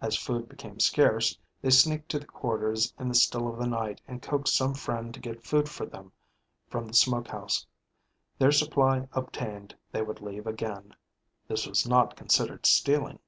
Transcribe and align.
As 0.00 0.16
food 0.16 0.48
became 0.48 0.78
scarce, 0.78 1.36
they 1.60 1.70
sneaked 1.70 2.08
to 2.10 2.20
the 2.20 2.26
quarters 2.26 2.94
in 3.00 3.08
the 3.08 3.16
still 3.16 3.48
of 3.48 3.58
the 3.58 3.66
night 3.66 4.00
and 4.06 4.22
coaxed 4.22 4.54
some 4.54 4.74
friend 4.74 5.12
to 5.12 5.18
get 5.18 5.42
food 5.42 5.68
for 5.68 5.84
them 5.84 6.12
from 6.68 6.86
the 6.86 6.94
smokehouse. 6.94 7.66
Their 8.38 8.52
supply 8.52 9.08
obtained, 9.12 9.74
they 9.90 10.02
would 10.02 10.20
leave 10.20 10.46
again. 10.46 10.94
This 11.48 11.66
was 11.66 11.84
not 11.84 12.14
considered 12.14 12.64
stealing. 12.64 13.18